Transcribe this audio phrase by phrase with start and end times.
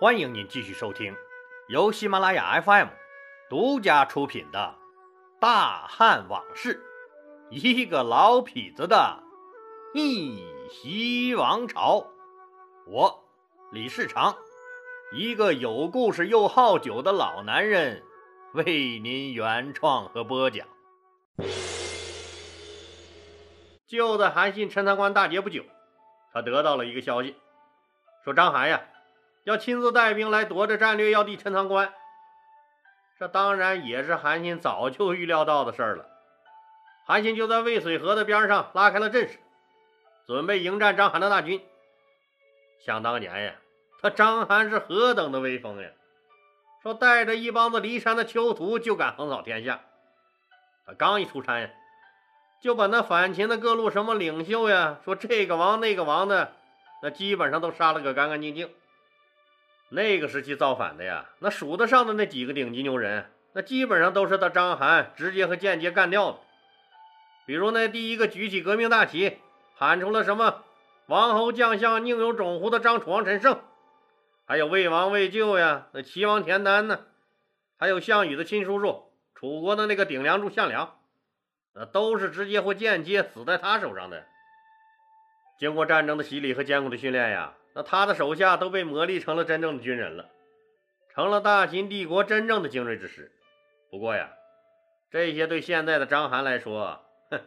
[0.00, 1.16] 欢迎您继续收听
[1.66, 2.86] 由喜马拉雅 FM
[3.50, 4.76] 独家出品的
[5.40, 6.80] 《大汉往事》，
[7.50, 9.20] 一个老痞子的
[9.92, 12.06] 逆袭王朝。
[12.86, 13.24] 我
[13.72, 14.36] 李世长，
[15.12, 18.04] 一个有故事又好酒的老男人，
[18.52, 20.64] 为您原创和播讲。
[23.88, 25.64] 就在韩信陈塘关大捷不久，
[26.32, 27.34] 他得到了一个消息，
[28.22, 28.80] 说张邯呀
[29.48, 31.90] 要亲自带兵来夺这战略要地陈塘关。
[33.18, 36.04] 这当然也是韩信早就预料到的事儿了。
[37.06, 39.38] 韩信就在渭水河的边上拉开了阵势，
[40.26, 41.64] 准备迎战章邯的大军。
[42.84, 43.54] 想当年呀，
[44.02, 45.88] 他章邯是何等的威风呀！
[46.82, 49.80] 说带着一帮子骊山的囚徒就敢横扫天下。
[50.84, 51.70] 他刚一出山呀。
[52.60, 56.52] 就把那反秦的各路什么领袖呀，说这个王那个王的，
[57.02, 58.70] 那基本上都杀了个干干净净。
[59.90, 66.38] 那个时期造反的呀，那数得上的那几个顶级牛人，那基本上都是他章邯直接和间接干掉的。
[67.46, 69.38] 比如那第一个举起革命大旗，
[69.74, 70.64] 喊出了什么
[71.06, 73.60] “王侯将相宁有种乎”的张楚王陈胜，
[74.44, 77.06] 还有魏王魏咎呀，那齐王田丹呢，
[77.78, 80.96] 还有项羽的亲叔叔楚国的那个顶梁柱项梁。
[81.74, 84.26] 那都是直接或间接死在他手上的。
[85.58, 90.28] 经过战争的洗礼和艰苦的训练呀，那他的手下都被磨砺成了真正的军人了，
[91.14, 93.30] 成了大秦帝国真正的精锐之师。
[93.88, 94.32] 不过呀，
[95.12, 97.40] 这些对现在的章邯来说，哼，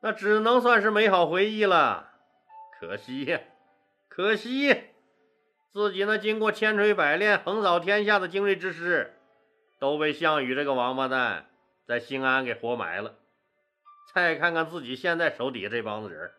[0.00, 2.12] 那只能算是美好回忆了。
[2.78, 3.40] 可惜呀，
[4.08, 4.84] 可惜，
[5.72, 9.16] 自己那经过千锤百炼、横扫天下的精锐之师，
[9.80, 11.46] 都被项羽这个王八蛋
[11.88, 13.16] 在兴安给活埋了。
[14.14, 16.30] 再看看自己现在手底下这帮子人，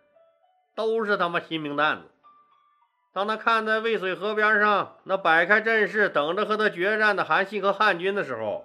[0.77, 2.03] 都是他妈新兵蛋子。
[3.17, 8.63] 当他看在渭水河边上那摆开阵势等着和他决战的韩信和汉军的时候，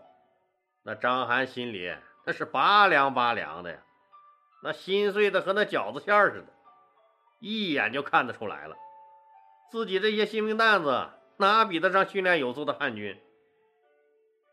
[0.83, 1.91] 那章邯心里
[2.27, 3.79] 那是拔凉拔凉的呀，
[4.63, 6.49] 那心碎的和那饺子馅似的，
[7.41, 8.77] 一眼就看得出来了，
[9.71, 13.19] 自己这些新兵蛋子哪比得上训练有素的汉军？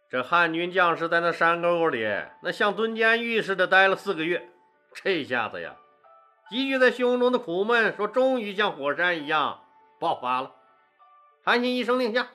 [0.09, 2.07] 这汉军将士在那山沟沟里，
[2.41, 4.50] 那像蹲监狱似的待了四个月。
[4.94, 5.75] 这下子呀，
[6.50, 9.66] 积聚在胸中的苦闷，说终于像火山一样
[10.00, 10.56] 爆发了。
[11.44, 12.30] 韩信一声令下，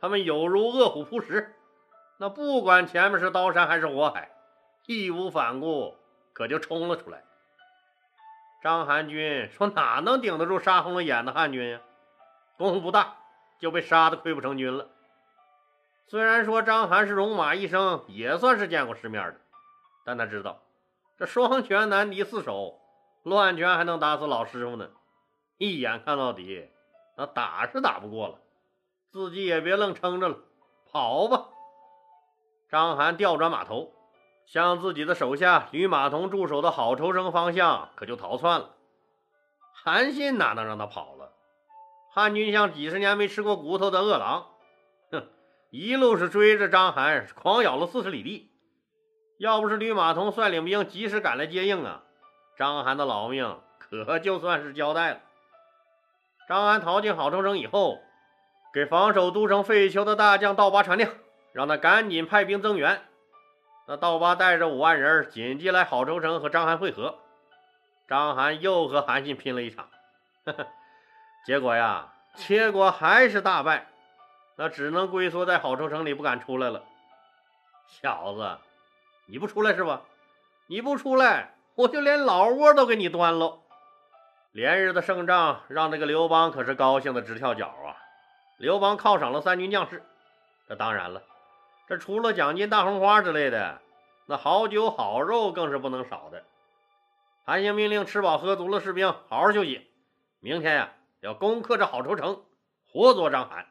[0.00, 1.54] 他们有如饿虎扑食，
[2.18, 4.30] 那不管前面是刀山还是火海，
[4.86, 5.96] 义无反顾，
[6.32, 7.24] 可就冲了出来。
[8.62, 11.80] 章邯军说哪能顶得住杀红了眼的汉军呀？
[12.56, 13.16] 功夫不大，
[13.60, 14.88] 就被杀得溃不成军了。
[16.08, 19.36] 虽然说章邯是戎马一生，也算是见过世面的，
[20.04, 20.62] 但他知道
[21.18, 22.80] 这双拳难敌四手，
[23.22, 24.88] 乱拳还能打死老师傅呢。
[25.58, 26.68] 一眼看到底，
[27.18, 28.38] 那打是打不过了，
[29.10, 30.36] 自己也别愣撑着了，
[30.92, 31.48] 跑吧！
[32.70, 33.92] 章邯调转马头，
[34.46, 38.76] 向自己的手下吕马童驻守的郝愁生方向可就逃窜了。
[39.72, 41.32] 韩信哪能让他跑了？
[42.12, 44.46] 汉军像几十年没吃过骨头的饿狼。
[45.10, 45.26] 哼
[45.70, 48.52] 一路是追着章邯，狂咬了四十里地。
[49.40, 52.04] 要不是吕马童率领兵及时赶来接应啊，
[52.56, 55.20] 章邯的老命可就算是交代了。
[56.48, 58.00] 张邯逃进郝州城以后，
[58.72, 61.06] 给防守都城废丘的大将道八传令，
[61.52, 63.02] 让他赶紧派兵增援。
[63.86, 67.18] 那道八带着五万人紧急来郝州城和章邯会合。
[68.08, 69.90] 章邯又和韩信拼了一场，
[70.46, 70.66] 呵呵，
[71.44, 73.86] 结果呀，结果还是大败。
[74.56, 76.82] 那只能龟缩在郝州城里，不敢出来了。
[77.86, 78.56] 小子，
[79.26, 80.00] 你不出来是吧？
[80.68, 83.58] 你不出来，我就连老窝都给你端了！
[84.52, 87.96] 连日的胜仗让这个刘邦可是高兴的直跳脚啊！
[88.56, 90.02] 刘邦犒赏了三军将士，
[90.66, 91.22] 这当然了，
[91.86, 93.80] 这除了奖金、大红花之类的，
[94.26, 96.44] 那好酒好肉更是不能少的。
[97.44, 99.86] 韩信命令吃饱喝足了士兵好好休息，
[100.40, 102.44] 明天呀要攻克这郝城城，
[102.90, 103.64] 活捉章邯。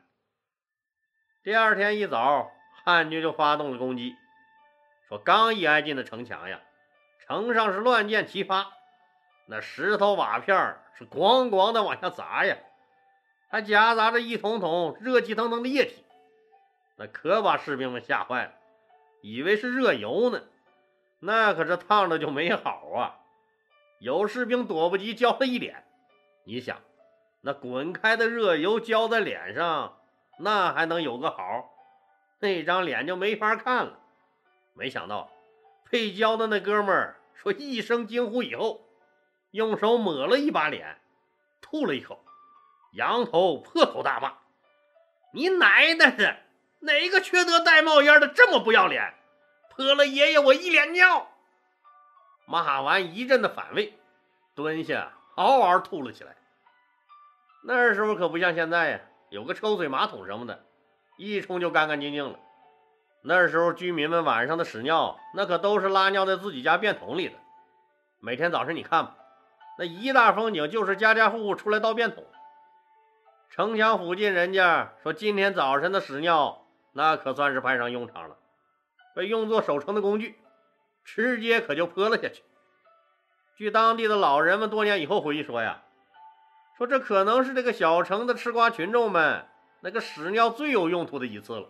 [1.44, 2.50] 第二天一早，
[2.86, 4.16] 汉军就发动了攻击。
[5.10, 6.62] 说刚一挨近的城墙呀，
[7.26, 8.72] 城上是乱箭齐发，
[9.48, 12.58] 那石头瓦片是咣咣的往下砸呀，
[13.50, 16.04] 还夹杂着一桶桶热气腾腾的液体，
[16.98, 18.52] 那可把士兵们吓坏了，
[19.22, 20.44] 以为是热油呢，
[21.20, 23.20] 那可是烫的就没好啊！
[24.00, 25.84] 有士兵躲不及，浇了一脸。
[26.44, 26.78] 你想，
[27.42, 29.98] 那滚开的热油浇在脸上。
[30.40, 31.72] 那还能有个好？
[32.40, 34.00] 那张脸就没法看了。
[34.74, 35.32] 没想到
[35.84, 38.87] 配胶的那哥们儿说一声惊呼以后，
[39.58, 41.00] 用手抹了一把脸，
[41.62, 42.24] 吐了一口，
[42.92, 44.34] 仰头破口大骂
[45.34, 46.38] ：“你奶奶的，
[46.82, 49.16] 哪个缺德带冒烟的这么不要脸，
[49.72, 51.32] 泼了爷爷我一脸尿！
[52.46, 53.98] 骂完一阵的反胃，
[54.54, 56.36] 蹲下嗷嗷吐了起来。
[57.64, 59.00] 那时候可不像现在呀，
[59.32, 60.66] 有个抽水马桶什么的，
[61.18, 62.38] 一冲就干干净净了。
[63.24, 67.40] 那时候居民们晚上的屎尿，那可都是拉尿在自己家便桶里的。
[68.20, 69.16] 每天早晨你看吧，
[69.78, 72.26] 那一大风景就是家家户户出来倒便桶。
[73.50, 78.38] 城墙附近人家说，今天早晨的屎尿，那可算是派上用场了，
[79.16, 80.40] 被用作守城的工具，
[81.06, 82.44] 直接可就泼了下去。
[83.56, 85.84] 据当地的老人们多年以后回忆说呀，
[86.78, 89.48] 说这可能是这个小城的吃瓜群众们
[89.80, 91.70] 那个屎尿最有用途的一次了。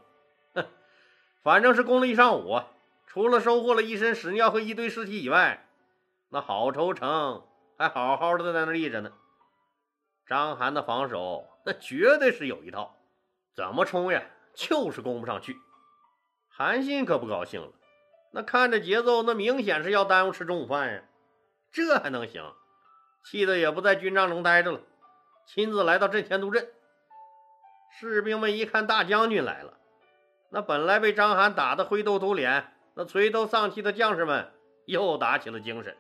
[0.53, 0.65] 哼，
[1.43, 2.61] 反正是攻了一上午，
[3.05, 5.65] 除了收获了一身屎尿和一堆尸体以外，
[6.29, 7.43] 那好愁城
[7.77, 9.13] 还好好的在那立着呢。
[10.25, 11.47] 张邯的防守。
[11.65, 12.95] 那绝对是有一套，
[13.53, 14.23] 怎么冲呀，
[14.55, 15.57] 就是攻不上去。
[16.47, 17.73] 韩信可不高兴了，
[18.31, 21.03] 那看着节奏，那明显是要耽误吃中午饭呀，
[21.73, 22.53] 这还能行？
[23.25, 24.79] 气得也不在军帐中待着了，
[25.45, 26.71] 亲自来到阵前督阵。
[27.99, 29.77] 士兵们一看大将军来了，
[30.51, 34.53] 那本来被张邯打得灰头土脸、那垂头丧气的将士们
[34.85, 35.97] 又打起了精神。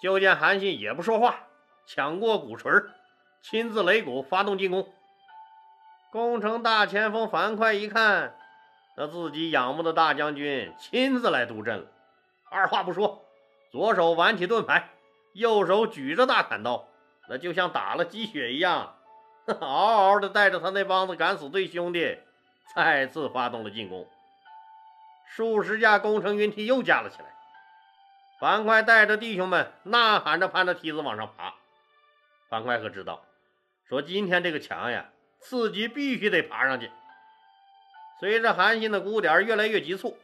[0.00, 1.46] 就见韩信也不说话，
[1.86, 2.70] 抢过鼓槌
[3.42, 4.88] 亲自擂鼓发动进攻。
[6.10, 8.36] 攻城大前锋樊哙一看，
[8.96, 11.86] 那自己仰慕的大将军亲自来督阵了，
[12.50, 13.24] 二话不说，
[13.72, 14.90] 左手挽起盾牌，
[15.32, 16.86] 右手举着大砍刀，
[17.28, 18.94] 那就像打了鸡血一样，
[19.60, 22.18] 嗷嗷的带着他那帮子敢死队兄弟，
[22.76, 24.06] 再次发动了进攻。
[25.26, 27.33] 数十架攻城云梯又架了起来，
[28.44, 31.54] 樊哙带着弟兄们呐喊着攀着梯子往上爬。
[32.50, 33.24] 樊哙可知道。
[33.88, 35.08] 说今天这个墙呀，
[35.38, 36.90] 自己必须得爬上去。
[38.20, 40.18] 随着韩信的鼓点越来越急促，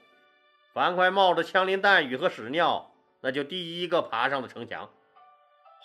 [0.74, 4.90] 樊哙冒着枪林弹雨和屎尿，那就第一个爬上了城墙，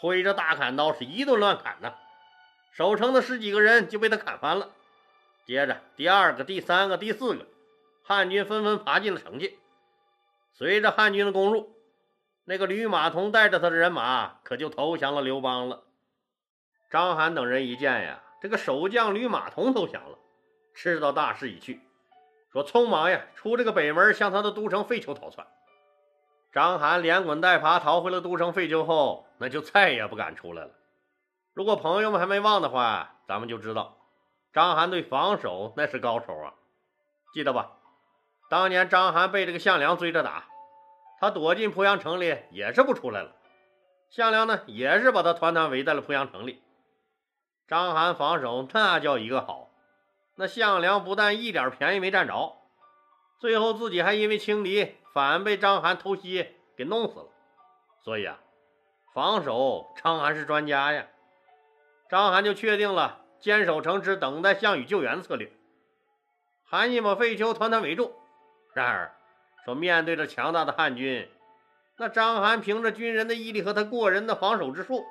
[0.02, 1.94] 挥着大砍刀是一顿乱砍呐。
[2.74, 4.72] 守城的十几个人就被他砍翻了。
[5.46, 7.48] 接着，第二个、第三个、第四个
[8.04, 9.58] 汉军纷纷爬进了城去。
[10.52, 11.74] 随着汉军的攻入，
[12.46, 15.84] 那个吕马童带着他的人马可就投降了刘邦了。
[16.92, 20.18] 张邯等人一见呀，这个守将吕马童投降了，
[20.76, 21.82] 知道大势已去，
[22.52, 25.46] 说匆忙呀出这个北门，向他的都城废丘逃窜。
[26.54, 30.72] 张邯连滚带爬逃回了都城废丘后，那就再也不敢出来了。
[31.54, 33.98] 如果朋友们还没忘的话，咱们就知道
[34.54, 36.54] 张邯对防守那是高手啊，
[37.34, 37.72] 记得吧？
[38.50, 40.46] 当年张邯被这个项梁追着打，
[41.20, 43.36] 他躲进濮阳城里也是不出来了，
[44.10, 46.62] 项梁呢也是把他团团围在了濮阳城里。
[47.68, 49.72] 张邯防守那叫一个好，
[50.36, 52.58] 那项梁不但一点便宜没占着，
[53.40, 57.28] 最后自己还因为轻敌反被张邯偷袭给弄死了。
[58.04, 58.38] 所以啊，
[59.14, 61.08] 防守张邯是专家呀。
[62.08, 65.52] 张邯就确定了坚守城池，等待项羽救援策略。
[66.64, 68.14] 韩信把废丘团团围住，
[68.74, 69.15] 然而
[69.66, 71.28] 说面对着强大的汉军，
[71.98, 75.04] 那张邯凭着军人的毅力和他过人的防守之术。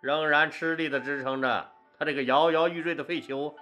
[0.00, 3.54] 仍然吃力地支撑着他这个摇摇欲坠的废丘。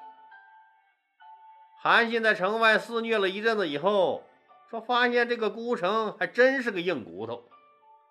[1.83, 4.25] 韩信在城外肆虐了一阵子以后，
[4.71, 7.45] 说发现这个孤城还真是个硬骨头，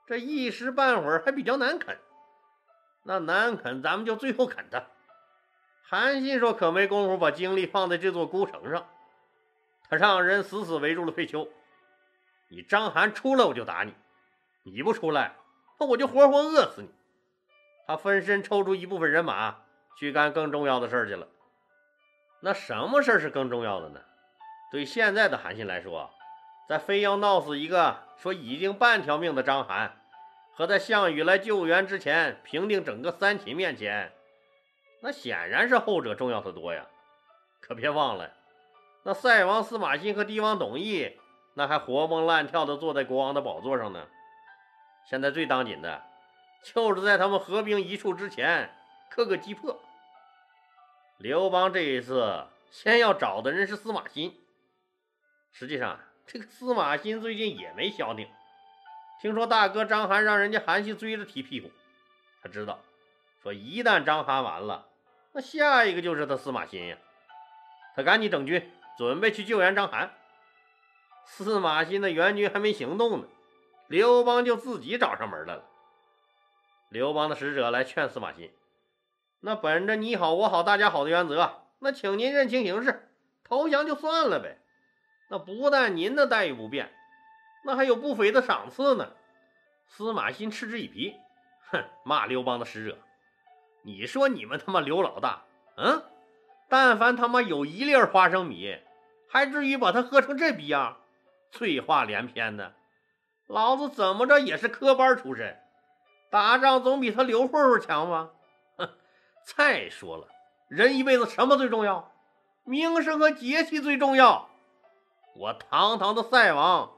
[0.07, 1.97] 这一时半会儿还比较难啃。
[3.03, 4.83] 那难啃，咱们就最后啃它。
[5.83, 8.87] 韩信说：“可没工夫把精力放在这座孤城上，
[9.89, 11.47] 他让人死死围住了废丘。
[12.49, 13.91] 你张邯出来，我就打你；
[14.63, 15.35] 你不出来，
[15.79, 16.89] 那我就活活饿死你。”
[17.87, 19.55] 他分身抽出一部分人马
[19.97, 21.27] 去干更重要的事儿去了。
[22.41, 24.01] 那什么事儿是更重要的呢？
[24.71, 26.09] 对现在的韩信来说，
[26.67, 29.89] 在非要闹死一个说已经半条命的张邯，
[30.53, 34.11] 和在项羽来救援之前平定整个三秦面前，
[35.01, 36.85] 那显然是后者重要的多呀。
[37.59, 38.31] 可别忘了，
[39.03, 41.17] 那塞王司马欣和帝王董翳，
[41.59, 44.07] 那还活蹦乱跳的坐在国王的宝座上呢。
[45.09, 46.01] 现在最当紧的。
[46.63, 48.73] 就是在他们合兵一处之前，
[49.09, 49.77] 刻个击破。
[51.17, 54.39] 刘邦这一次先要找的人是司马欣。
[55.51, 58.29] 实际上，这个司马欣最近也没消停。
[59.21, 61.69] 听说大哥张邯让人家韩信追着踢屁股，
[62.41, 62.79] 他知道，
[63.43, 64.87] 说一旦张邯完了，
[65.33, 66.97] 那下一个就是他司马欣呀。
[67.97, 70.09] 他赶紧整军，准备去救援张邯。
[71.31, 73.27] 司马欣的援军还没行动呢，
[73.87, 75.63] 刘邦就自己找上门来了。
[76.89, 78.51] 刘邦的使者来劝司马欣，
[79.39, 83.09] 那本着你好我好大家好的原则，那请您认清形势，
[83.45, 84.57] 投降就算了呗。
[85.29, 86.91] 那不但您的待遇不变，
[87.63, 89.13] 那还有不菲的赏赐呢。
[89.87, 91.15] 司马欣嗤之以鼻，
[91.69, 92.97] 哼，骂刘邦的使者
[93.83, 95.43] ：“你说你们他妈刘老大，
[95.77, 96.03] 嗯，
[96.67, 98.77] 但凡他妈有一粒花生米，
[99.29, 100.97] 还至于把他喝成这逼样？
[101.51, 102.73] 醉话连篇的。
[103.47, 105.59] 老子怎么着也是科班出身，
[106.29, 108.29] 打仗总比他刘混混强吧？
[108.77, 108.89] 哼！
[109.43, 110.27] 再说了，
[110.67, 112.11] 人一辈子什么最重要？
[112.63, 114.49] 名声和节气最重要。”
[115.35, 116.91] 我堂堂的赛王，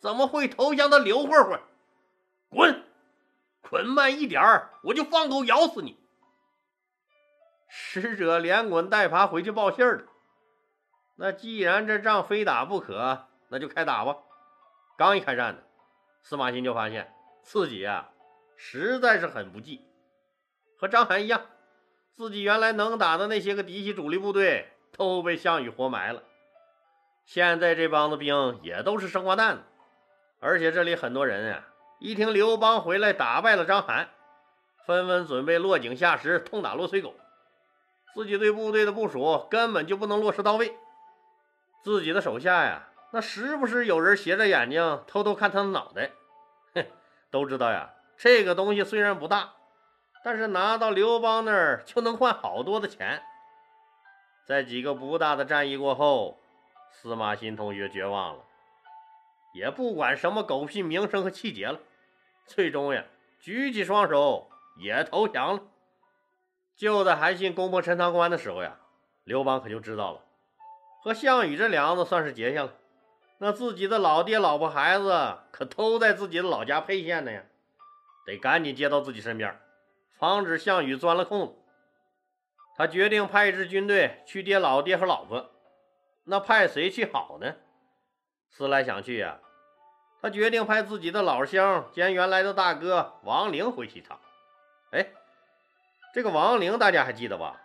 [0.00, 1.60] 怎么会投降的刘混混？
[2.50, 2.84] 滚！
[3.60, 5.98] 滚慢一点儿，我就放狗咬死你！
[7.68, 10.04] 使者连滚带爬回去报信儿了。
[11.16, 14.16] 那既然这仗非打不可，那就开打吧。
[14.96, 15.60] 刚一开战呢，
[16.22, 17.12] 司马欣就发现
[17.42, 18.10] 自己啊，
[18.56, 19.84] 实在是很不济。
[20.76, 21.42] 和章邯一样，
[22.14, 26.22] 自己原来能打的那些个嫡系主力部队都被项羽活埋了。
[27.24, 29.62] 现在这帮子兵也都是生瓜蛋子，
[30.40, 31.68] 而且这里很多人啊，
[32.00, 34.06] 一听刘邦回来打败了章邯，
[34.86, 37.14] 纷纷准备落井下石，痛打落水狗。
[38.14, 40.76] 自己对部队的部署根本就不能落实到位，
[41.84, 46.10] 自己的手下呀，那时不时有人斜着眼睛偷偷看他的脑袋。
[46.74, 46.86] 哼，
[47.30, 49.54] 都知道呀，这个东西虽然不大，
[50.22, 53.22] 但是拿到刘邦那儿就能换好多的钱。
[54.46, 56.38] 在几个不大的战役过后。
[56.90, 58.42] 司马欣同学绝望了，
[59.54, 61.78] 也不管什么狗屁名声和气节了，
[62.46, 63.04] 最终呀，
[63.38, 65.62] 举起双手也投降了。
[66.74, 68.78] 就在韩信攻破陈塘关的时候呀，
[69.22, 70.20] 刘邦可就知道了，
[71.04, 72.72] 和项羽这梁子算是结下了。
[73.38, 77.42] 那自己的老爹、老婆、孩子可都在自己的老家沛县呢呀，
[78.26, 79.58] 得赶紧接到自己身边，
[80.18, 81.54] 防止项羽钻了空子。
[82.76, 85.50] 他决定派一支军队去接老爹和老婆。
[86.24, 87.54] 那派谁去好呢？
[88.50, 89.38] 思来想去呀，
[90.20, 94.18] 他决定派自己的老乡兼原来的大哥王陵回去一趟。
[94.90, 95.06] 哎，
[96.12, 97.60] 这个王陵大家还记得吧？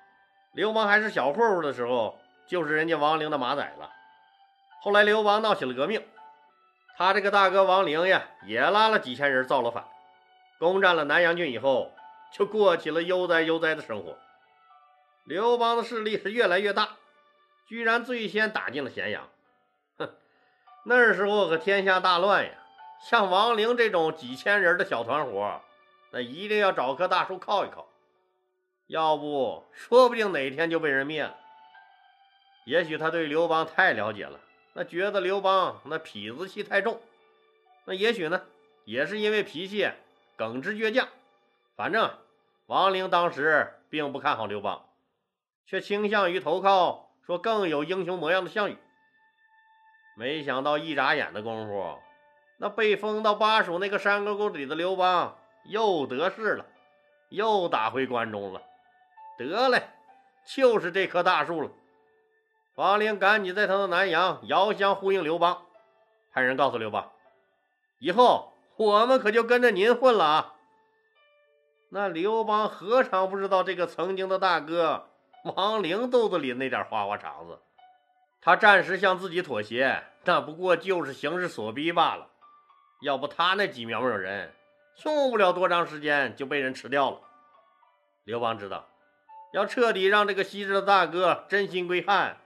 [0.53, 3.89] 刘邦还是小混混的时候，就是人家王陵的马仔了。
[4.83, 6.05] 后来刘邦闹起了革命，
[6.97, 9.85] 他这个大哥王陵呀，也拉了几千人造了反，
[10.59, 11.93] 攻占了南阳郡以后，
[12.33, 14.17] 就过起了悠哉悠哉的生活。
[15.23, 16.97] 刘邦的势力是越来越大。
[17.65, 19.29] 居然最先打进了咸阳，
[19.97, 20.09] 哼！
[20.83, 22.51] 那时候可天下大乱呀！
[23.01, 25.61] 像王陵这种几千人的小团伙，
[26.11, 27.87] 那一定要找棵大树靠一靠，
[28.87, 31.37] 要不说不定哪天就被人灭了。
[32.65, 34.37] 也许他对刘邦太了解了，
[34.74, 37.00] 那觉得刘邦那痞子气太重，
[37.86, 38.42] 那也许呢，
[38.86, 39.89] 也是因为脾气
[40.36, 41.08] 耿直倔强。
[41.75, 42.18] 反正
[42.65, 44.86] 王陵当时并不看好刘邦，
[45.65, 47.10] 却倾向于投靠。
[47.25, 48.77] 说更有英雄模样的项羽，
[50.18, 51.98] 没想到一眨眼的功夫，
[52.58, 56.65] 那被封到巴蜀那个山沟沟里的刘邦又得势了，
[57.30, 58.62] 又打回关中了。
[59.38, 59.84] 得嘞，
[60.46, 61.72] 就是这棵大树了。
[62.75, 65.62] 王陵赶紧在他的南阳遥相呼应刘邦，
[66.32, 67.12] 派人告诉刘邦，
[68.00, 70.53] 以后我们可就跟着您混了啊。
[71.89, 75.10] 那刘邦何尝不知道这个曾经的大哥？
[75.56, 77.60] 王陵肚子里那点花花肠子，
[78.42, 82.30] 他暂时向自己妥协，那不过就是形势所逼罢了。
[83.01, 84.53] 要不他那几苗苗人，
[85.03, 87.20] 用不了多长时间就被人吃掉了。
[88.24, 88.88] 刘邦知道，
[89.51, 92.38] 要彻底让这个昔日的大哥真心归汉，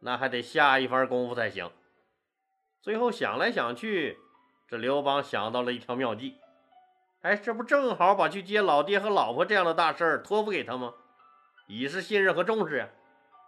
[0.00, 1.70] 那还得下一番功夫才行。
[2.80, 4.18] 最后想来想去，
[4.68, 6.36] 这刘邦想到了一条妙计。
[7.22, 10.94] 哎，这不正好把去接老爹和老婆这样的大事儿托付给他吗？
[11.66, 12.88] 以示信任和重视呀，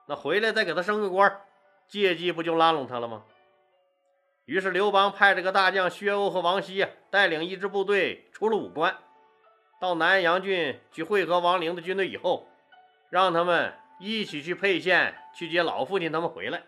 [0.08, 1.40] 那回来再给他升个官，
[1.88, 3.22] 借机不就拉拢他了吗？
[4.44, 8.98] 于是刘邦派这个大将薛欧和王熙带领一支部队出了武关，
[9.80, 12.48] 到南阳郡去会合王陵的军队以后，
[13.08, 16.62] 让他们一起去沛县去接老父亲他们回来。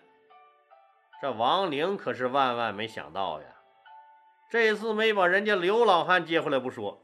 [1.20, 3.46] 这王陵可是万万没想到呀，
[4.50, 7.02] 这次没把人家刘老汉接回来不说。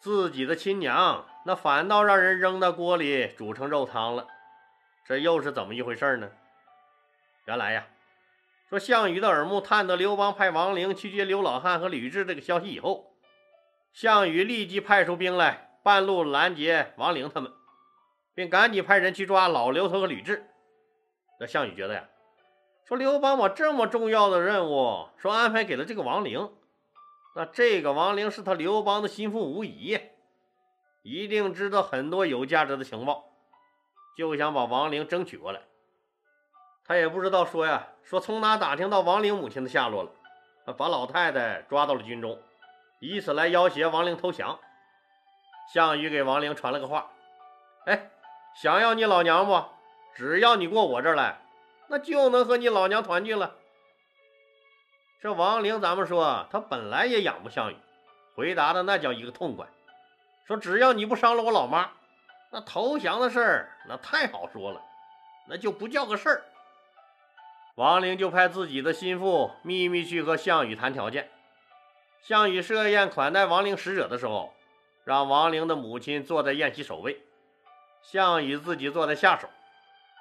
[0.00, 4.28] 自己的亲娘，那反倒让人扔到锅里煮成肉汤了，
[5.04, 6.30] 这又是怎么一回事呢？
[7.46, 7.88] 原来呀，
[8.70, 13.12] 说项羽的耳目探得刘邦派王陵去接刘老汉和吕雉这个消息以后，
[13.92, 17.50] 项羽立即派出兵来，半路拦截王陵他们，
[18.38, 20.40] 并赶紧派人去抓老刘头和吕雉。
[21.40, 22.08] 那项羽觉得呀，
[22.86, 26.48] 说刘邦把这么重要的任务，说安排给了这个王陵。
[27.34, 29.98] 那这个王陵是他刘邦的心腹无疑，
[31.02, 33.24] 一定知道很多有价值的情报，
[34.16, 35.62] 就想把王陵争取过来。
[36.84, 42.40] 他也不知道说呀，说从哪打听到王陵母亲的下落了，把老太太抓到了军中，
[43.00, 44.60] 以此来要挟王陵投降。
[45.74, 47.10] 项羽给王陵传了个话
[47.86, 48.10] ：“哎，
[48.60, 49.64] 想要你老娘不？
[50.16, 51.38] 只要你过我这儿来，
[51.86, 53.54] 那就能和你老娘团聚了。”
[55.22, 57.76] 这王陵，咱们说他本来也仰慕项羽，
[58.34, 59.64] 回答的那叫一个痛快，
[60.44, 61.88] 说只要你不伤了我老妈，
[62.50, 64.82] 那投降的事儿那太好说了，
[65.48, 66.42] 那就不叫个事儿。
[67.76, 71.30] 王陵就派自己的心腹秘密去和项羽谈条件。
[72.22, 74.52] 项羽设宴款待王陵使者的时候，
[75.04, 77.22] 让王陵的母亲坐在宴席首位，
[78.02, 79.48] 项羽自己坐在下手。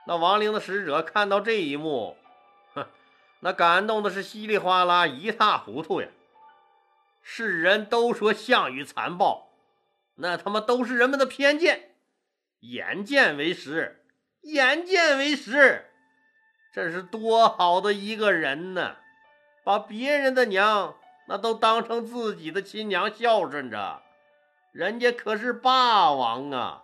[0.05, 2.17] 那王陵的使者看到这一幕，
[2.73, 2.85] 哼，
[3.41, 6.07] 那感动的是稀里哗啦一塌糊涂呀！
[7.21, 9.49] 世人都说项羽残暴，
[10.15, 11.95] 那他妈都是人们的偏见。
[12.61, 14.05] 眼见为实，
[14.41, 15.91] 眼见为实。
[16.73, 18.95] 这是多好的一个人呢！
[19.63, 20.95] 把别人的娘
[21.27, 24.01] 那都当成自己的亲娘孝顺着，
[24.71, 26.83] 人家可是霸王啊！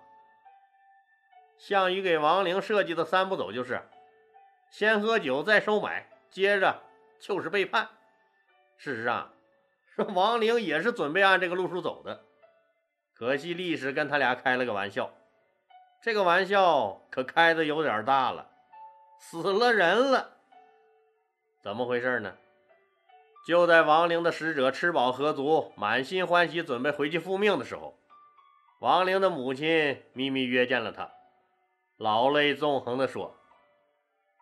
[1.66, 3.82] 项羽给王陵设计的三步走就是：
[4.70, 6.82] 先喝酒，再收买，接着
[7.22, 7.88] 就是背叛。
[8.76, 9.32] 事实上，
[9.96, 12.26] 说王陵也是准备按这个路数走的，
[13.14, 15.10] 可惜历史跟他俩开了个玩笑，
[16.02, 18.50] 这个玩笑可开的有点大了。
[19.18, 20.32] 死了人了，
[21.62, 22.36] 怎么回事呢？
[23.48, 27.98] 就在王陵的使者吃饱喝足、满心欢喜，准备回去复命的时候，
[28.82, 31.10] 王陵的母亲秘密约见了他，
[32.04, 33.34] 老泪纵横地说：“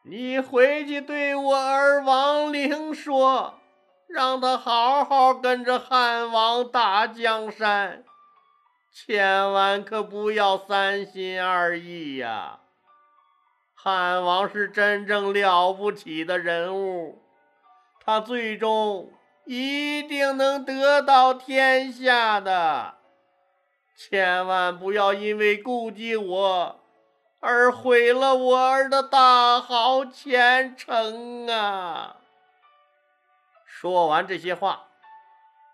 [0.09, 3.59] 你回去对我儿亡灵说，
[4.09, 8.03] 让他好好跟着汉王打江山，
[8.91, 12.61] 千万可不要三心二意呀。”
[13.77, 17.21] 汉王是真正了不起的人物，
[18.03, 19.13] 他最终
[19.45, 22.95] 一定能得到天下的。
[23.95, 26.80] 千万不要因为顾忌我
[27.41, 32.17] 而毁了我儿的大好前程啊！
[33.65, 34.89] 说完这些话，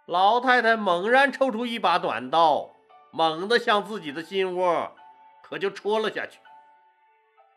[0.06, 2.74] 老太太猛然抽出一把短刀，
[3.12, 4.96] 猛地向自己的心窝
[5.44, 6.40] 可就戳了下去。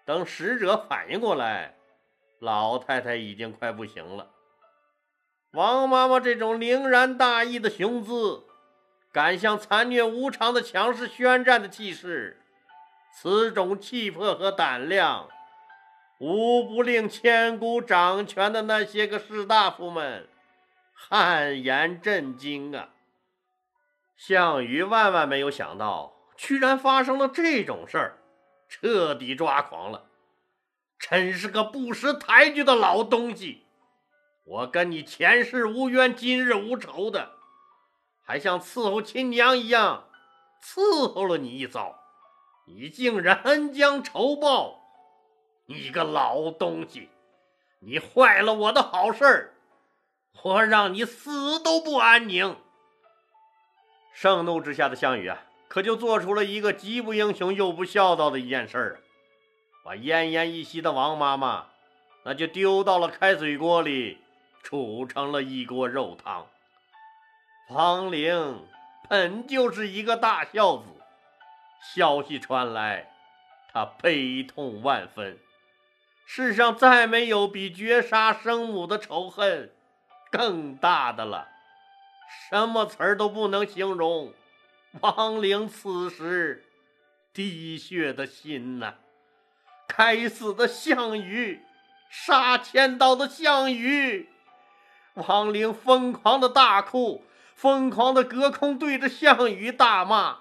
[0.04, 1.76] 等使者反应过来，
[2.40, 4.30] 老太太已经快不行了。
[5.52, 8.42] 王妈妈这种凌然大义的雄姿，
[9.12, 12.39] 敢向残虐无常的强势宣战的气势，
[13.12, 15.28] 此种气魄和胆量，
[16.18, 20.28] 无不令千古掌权的那些个士大夫们
[20.94, 22.90] 汗颜震惊啊！
[24.16, 28.16] 项羽万万没有想到，居然发生了这种事儿。
[28.68, 30.04] 彻底抓狂了，
[30.96, 33.64] 真是个不识抬举的老东西！
[34.44, 37.32] 我跟你前世无冤，今日无仇的，
[38.22, 40.08] 还像伺候亲娘一样
[40.62, 41.99] 伺候了你一遭，
[42.66, 44.80] 你竟然恩将仇报！
[45.66, 47.08] 你个老东西，
[47.80, 49.54] 你坏了我的好事儿，
[50.42, 52.56] 我让你死都不安宁！
[54.12, 55.44] 盛怒之下的项羽啊！
[55.68, 58.96] 可就做出了一个极不英雄又不孝道的一件事儿啊！
[59.84, 61.66] 把奄奄一息的王妈妈，
[62.24, 64.18] 那就丢到了开水锅里，
[64.62, 66.46] 煮成了一锅肉汤。
[67.70, 68.66] 王陵
[69.08, 70.84] 本就是一个大孝子，
[71.80, 73.12] 消息传来，
[73.72, 75.38] 他悲痛万分。
[76.26, 79.72] 世上再没有比绝杀生母的仇恨
[80.30, 81.48] 更大的了，
[82.48, 84.32] 什么词儿都不能形容。
[85.00, 86.64] 王陵此时
[87.32, 88.94] 滴血的心呐！
[89.88, 91.62] 该死的项羽，
[92.08, 94.28] 杀千刀的项羽！
[95.14, 97.24] 王陵疯狂的大哭，
[97.56, 100.38] 疯狂的隔空对着项羽大骂，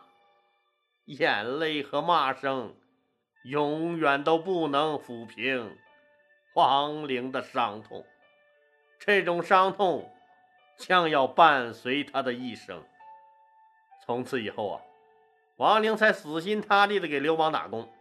[1.18, 2.76] 眼泪和骂声
[3.44, 5.76] 永远都不能抚平
[6.54, 8.06] 王陵的伤痛，
[9.00, 10.14] 这种伤痛
[10.78, 12.84] 将要伴随他的一生。
[14.06, 14.82] 从此以后啊，
[15.58, 17.92] 王陵才死心塌地的给刘邦打工，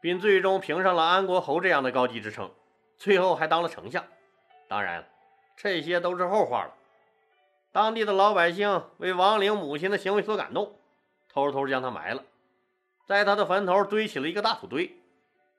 [0.00, 2.50] 并最终评上了安国侯这样的高级职称，
[2.96, 4.04] 最后还当了丞相。
[4.66, 5.06] 当然，
[5.56, 6.74] 这些都是后话了。
[7.70, 10.76] 当地的老百姓为王陵母亲的行为所感动，
[11.34, 12.22] 偷偷将他埋了，
[13.06, 14.96] 在他的坟头堆起了一个大土堆。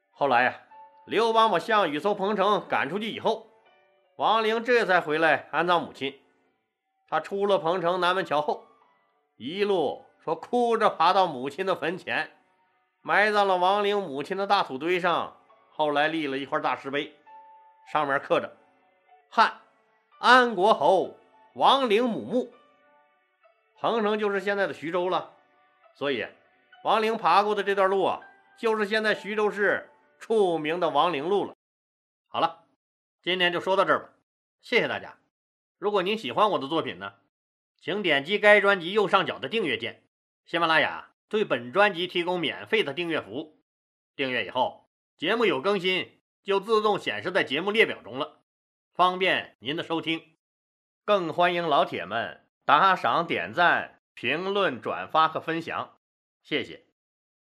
[0.10, 0.62] 后来呀，
[1.06, 3.48] 刘邦把项羽从彭城赶出去以后，
[4.16, 6.18] 王陵这才回来安葬母亲。
[7.10, 8.64] 他出了彭城南门桥后。
[9.36, 12.32] 一路说哭着爬到母亲的坟前，
[13.02, 15.36] 埋葬了王陵母亲的大土堆上，
[15.74, 17.14] 后来立了一块大石碑，
[17.92, 18.56] 上面刻着
[19.30, 19.60] “汉
[20.20, 21.18] 安国侯
[21.56, 22.54] 王陵母墓”。
[23.78, 25.34] 彭城就是现在的徐州了，
[25.96, 26.28] 所以
[26.84, 28.22] 王陵爬过的这段路啊，
[28.60, 31.56] 就是现在徐州市著名的王陵路了。
[32.28, 32.66] 好了，
[33.24, 34.10] 今天就说到这儿吧，
[34.62, 35.18] 谢谢大家。
[35.80, 37.14] 如果您喜欢我的作品呢，
[37.80, 40.04] 请点击该专辑右上角的订阅键。
[40.46, 43.60] 喜马拉雅对本专辑提供免费的订阅服务，
[44.16, 48.42] 订阅以后，节目有更新就自动显示在节目列表中了，
[48.94, 50.22] 方便您的收听。
[51.04, 56.00] 更欢迎老铁们打赏、点赞、评论、转发和分享，
[56.42, 56.85] 谢谢。